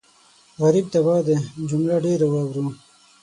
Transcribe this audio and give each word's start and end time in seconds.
غريب 0.63 0.85
تباه 0.93 1.21
دی 1.27 1.35
جمله 1.69 1.95
ډېره 2.05 2.27
اورو 2.31 2.65